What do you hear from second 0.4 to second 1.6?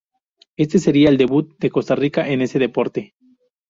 Este será el debut